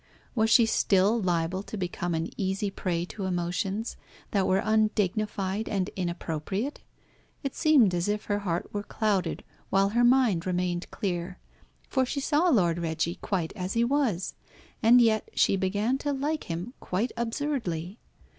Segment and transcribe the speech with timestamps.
[0.33, 3.97] Was she still liable to become an easy prey to emotions
[4.31, 6.81] that were undignified and inappropriate?
[7.43, 11.37] It seemed as if her heart were clouded while her mind remained clear,
[11.87, 14.33] for she saw Lord Reggie quite as he was,
[14.81, 17.99] and yet she began to like him quite absurdly.